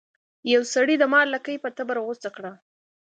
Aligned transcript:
یو 0.53 0.61
سړي 0.73 0.95
د 0.99 1.03
مار 1.13 1.27
لکۍ 1.35 1.57
په 1.63 1.69
تبر 1.77 1.97
غوڅه 2.05 2.29
کړه. 2.35 2.51